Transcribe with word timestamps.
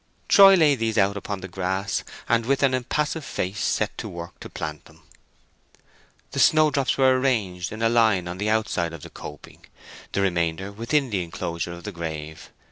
Troy 0.27 0.55
laid 0.55 0.79
these 0.79 0.97
out 0.97 1.15
upon 1.15 1.41
the 1.41 1.47
grass, 1.47 2.03
and 2.27 2.47
with 2.47 2.63
an 2.63 2.73
impassive 2.73 3.23
face 3.23 3.59
set 3.59 3.95
to 3.99 4.09
work 4.09 4.39
to 4.39 4.49
plant 4.49 4.85
them. 4.85 5.03
The 6.31 6.39
snowdrops 6.39 6.97
were 6.97 7.19
arranged 7.19 7.71
in 7.71 7.83
a 7.83 7.87
line 7.87 8.27
on 8.27 8.39
the 8.39 8.49
outside 8.49 8.93
of 8.93 9.03
the 9.03 9.11
coping, 9.11 9.63
the 10.13 10.21
remainder 10.21 10.71
within 10.71 11.11
the 11.11 11.21
enclosure 11.23 11.73
of 11.73 11.83
the 11.83 11.91
grave. 11.91 12.49